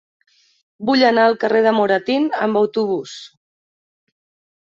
Vull 0.89 1.03
anar 1.09 1.25
al 1.31 1.35
carrer 1.43 1.61
de 1.67 1.73
Moratín 1.79 2.25
amb 2.47 2.61
autobús. 2.63 3.13